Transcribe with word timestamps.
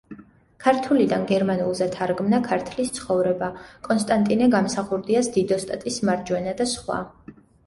ქართულიდან 0.63 1.25
გერმანულზე 1.31 1.87
თარგმნა 1.95 2.39
„ქართლის 2.47 2.89
ცხოვრება“, 2.95 3.51
კონსტანტინე 3.89 4.49
გამსახურდიას 4.57 5.31
„დიდოსტატის 5.37 6.01
მარჯვენა“ 6.11 6.57
და 6.65 6.69
სხვა. 6.75 6.99